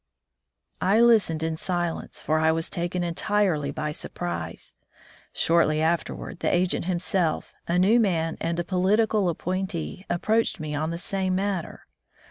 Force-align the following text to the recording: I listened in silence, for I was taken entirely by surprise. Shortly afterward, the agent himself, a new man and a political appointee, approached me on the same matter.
I 0.81 0.99
listened 0.99 1.43
in 1.43 1.57
silence, 1.57 2.21
for 2.21 2.39
I 2.39 2.51
was 2.51 2.71
taken 2.71 3.03
entirely 3.03 3.69
by 3.69 3.91
surprise. 3.91 4.73
Shortly 5.31 5.79
afterward, 5.79 6.39
the 6.39 6.51
agent 6.51 6.85
himself, 6.85 7.53
a 7.67 7.77
new 7.77 7.99
man 7.99 8.35
and 8.41 8.59
a 8.59 8.63
political 8.63 9.29
appointee, 9.29 10.07
approached 10.09 10.59
me 10.59 10.73
on 10.73 10.89
the 10.89 10.97
same 10.97 11.35
matter. 11.35 11.85